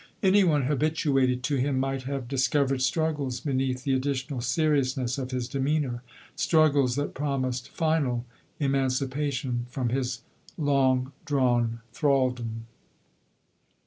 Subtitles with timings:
[0.23, 5.29] Any one habituated to him might have discovered strusjffles beneath the addi tional seriousness of
[5.29, 6.01] his demeanour—
[6.35, 8.25] struggles that promised final
[8.59, 10.23] emancipation from his
[10.57, 12.65] long drawn thraldom.